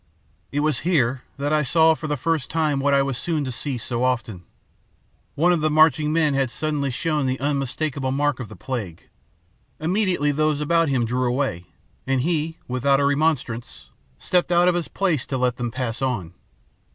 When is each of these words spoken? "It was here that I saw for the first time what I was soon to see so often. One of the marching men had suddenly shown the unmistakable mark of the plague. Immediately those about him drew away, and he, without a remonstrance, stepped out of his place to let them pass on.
"It 0.51 0.61
was 0.61 0.79
here 0.79 1.21
that 1.37 1.53
I 1.53 1.61
saw 1.61 1.93
for 1.93 2.07
the 2.07 2.17
first 2.17 2.49
time 2.49 2.79
what 2.79 2.91
I 2.91 3.03
was 3.03 3.19
soon 3.19 3.45
to 3.45 3.51
see 3.51 3.77
so 3.77 4.03
often. 4.03 4.41
One 5.35 5.51
of 5.53 5.61
the 5.61 5.69
marching 5.69 6.11
men 6.11 6.33
had 6.33 6.49
suddenly 6.49 6.89
shown 6.89 7.27
the 7.27 7.39
unmistakable 7.39 8.11
mark 8.11 8.39
of 8.39 8.49
the 8.49 8.55
plague. 8.55 9.09
Immediately 9.79 10.31
those 10.31 10.59
about 10.59 10.89
him 10.89 11.05
drew 11.05 11.27
away, 11.29 11.67
and 12.07 12.21
he, 12.21 12.57
without 12.67 12.99
a 12.99 13.05
remonstrance, 13.05 13.91
stepped 14.17 14.51
out 14.51 14.67
of 14.67 14.73
his 14.73 14.87
place 14.87 15.27
to 15.27 15.37
let 15.37 15.57
them 15.57 15.69
pass 15.69 16.01
on. 16.01 16.33